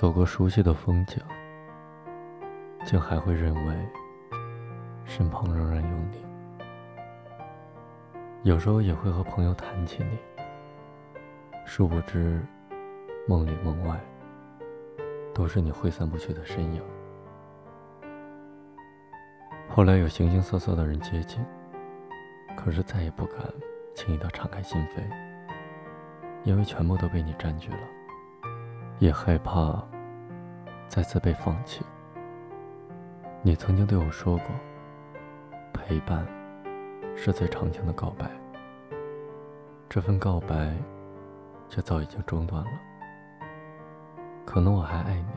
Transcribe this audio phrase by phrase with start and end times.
[0.00, 1.22] 走过熟悉的风景，
[2.86, 3.88] 竟还会认为
[5.04, 6.24] 身旁仍然有你。
[8.42, 10.18] 有时候也会和朋友谈起你，
[11.66, 12.40] 殊不知
[13.28, 14.00] 梦里梦外
[15.34, 16.82] 都是你挥散不去的身影。
[19.68, 21.44] 后来有形形色色的人接近，
[22.56, 23.36] 可是再也不敢
[23.94, 25.02] 轻易的敞开心扉，
[26.44, 27.86] 因为全部都被你占据了，
[28.98, 29.86] 也害怕
[30.90, 31.84] 再次被放弃。
[33.42, 34.46] 你曾经对我说过，
[35.72, 36.26] 陪伴
[37.14, 38.28] 是最长情的告白，
[39.88, 40.74] 这份告白
[41.68, 42.70] 却早已经中断了。
[44.44, 45.28] 可能我还爱你，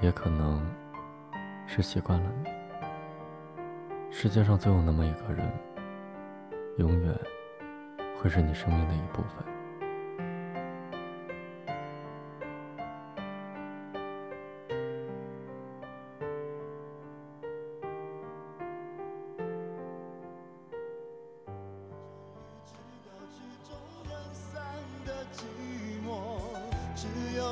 [0.00, 0.66] 也可能
[1.66, 2.48] 是习惯了你。
[4.10, 5.46] 世界上总有那么一个人，
[6.78, 7.14] 永远
[8.18, 9.44] 会是你生命的一部分。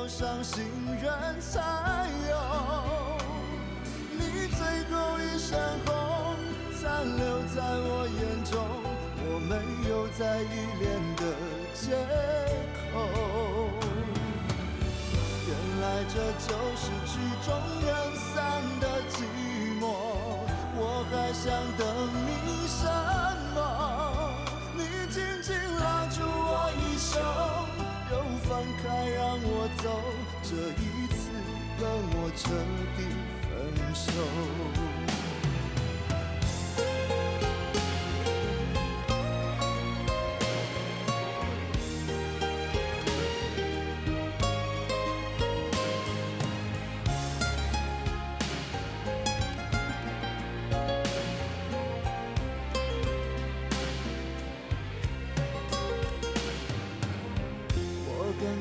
[0.01, 0.65] 只有伤心
[0.99, 1.59] 人才
[2.29, 2.33] 有
[4.17, 6.35] 你最后一身红。
[6.81, 7.21] 残留
[7.53, 8.53] 在我眼中，
[9.23, 9.53] 我没
[9.87, 10.45] 有再依
[10.79, 10.83] 恋
[11.17, 11.23] 的
[11.75, 11.91] 借
[12.91, 12.91] 口。
[15.47, 15.49] 原
[15.81, 17.11] 来这就是曲
[17.45, 17.47] 终
[17.85, 17.89] 人
[18.33, 18.33] 散
[18.79, 19.15] 的寂
[19.79, 19.83] 寞，
[20.75, 21.45] 我还想
[21.77, 21.85] 等
[22.25, 22.29] 你
[22.67, 22.79] 什
[23.53, 23.59] 么？
[29.81, 29.89] 走，
[30.43, 31.31] 这一次
[31.81, 32.53] 让我彻
[32.95, 32.99] 底
[33.49, 33.49] 分
[33.95, 35.30] 手。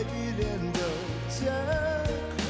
[0.00, 0.04] 依
[0.38, 0.42] 恋
[0.72, 0.80] 的
[1.28, 1.46] 借
[2.46, 2.48] 口，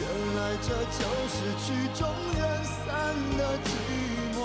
[0.00, 0.02] 原
[0.36, 0.68] 来这
[0.98, 1.34] 就是
[1.64, 2.00] 曲终
[2.38, 2.78] 人散
[3.38, 3.68] 的寂
[4.34, 4.38] 寞，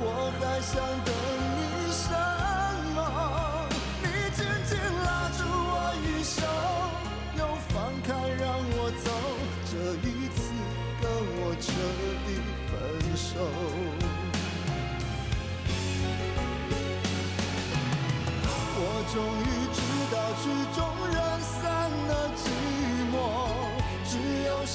[0.00, 0.04] 我
[0.40, 0.72] 还想
[1.04, 1.08] 等
[1.56, 1.60] 你
[1.92, 2.02] 什
[2.94, 2.98] 么？
[4.02, 4.04] 你
[4.34, 4.38] 紧
[4.68, 4.72] 紧
[5.04, 5.72] 拉住我
[6.04, 6.36] 衣袖，
[7.38, 8.08] 又放开
[8.38, 8.42] 让
[8.76, 9.06] 我走，
[9.70, 9.72] 这
[10.06, 10.38] 一次
[11.00, 11.04] 跟
[11.40, 11.64] 我彻
[12.26, 12.28] 底
[12.68, 12.72] 分
[13.16, 13.32] 手。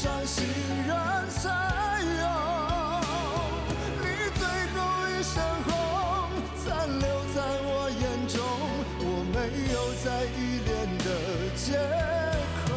[0.01, 0.45] 伤心
[0.87, 0.95] 人
[1.29, 1.49] 才
[2.21, 2.23] 有
[3.99, 4.03] 你
[4.39, 4.79] 最后
[5.09, 5.69] 一身红，
[6.55, 7.05] 残留
[7.35, 7.37] 在
[7.67, 8.39] 我眼中，
[9.01, 9.37] 我没
[9.73, 10.07] 有再
[10.37, 11.07] 依恋的
[11.53, 11.65] 借
[12.63, 12.67] 口。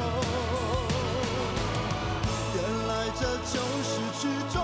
[2.56, 4.22] 原来这就是剧
[4.52, 4.56] 终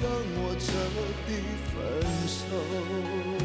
[0.00, 0.72] 跟我彻
[1.26, 1.30] 底
[1.72, 1.76] 分
[2.26, 3.35] 手。